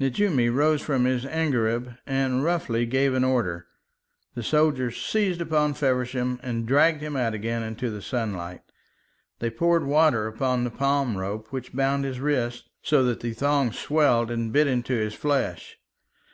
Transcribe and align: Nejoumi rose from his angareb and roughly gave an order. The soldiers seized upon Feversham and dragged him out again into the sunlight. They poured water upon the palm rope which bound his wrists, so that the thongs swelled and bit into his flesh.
Nejoumi 0.00 0.48
rose 0.48 0.80
from 0.80 1.04
his 1.04 1.26
angareb 1.26 1.98
and 2.06 2.42
roughly 2.42 2.86
gave 2.86 3.12
an 3.12 3.22
order. 3.22 3.66
The 4.34 4.42
soldiers 4.42 4.98
seized 5.04 5.42
upon 5.42 5.74
Feversham 5.74 6.40
and 6.42 6.66
dragged 6.66 7.02
him 7.02 7.16
out 7.16 7.34
again 7.34 7.62
into 7.62 7.90
the 7.90 8.00
sunlight. 8.00 8.62
They 9.40 9.50
poured 9.50 9.84
water 9.84 10.26
upon 10.26 10.64
the 10.64 10.70
palm 10.70 11.18
rope 11.18 11.48
which 11.52 11.74
bound 11.76 12.06
his 12.06 12.18
wrists, 12.18 12.66
so 12.80 13.04
that 13.04 13.20
the 13.20 13.34
thongs 13.34 13.78
swelled 13.78 14.30
and 14.30 14.50
bit 14.54 14.66
into 14.68 14.94
his 14.94 15.12
flesh. 15.12 15.76